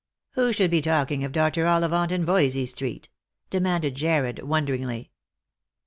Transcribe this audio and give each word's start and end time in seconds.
"Who 0.33 0.51
should 0.51 0.71
be 0.71 0.81
talking 0.81 1.23
of 1.23 1.31
Dr. 1.31 1.67
Ollivant 1.67 2.11
in 2.11 2.25
Voysey 2.25 2.65
street?" 2.65 3.09
demanded 3.51 3.93
Jarred 3.93 4.39
wonderingly. 4.41 5.11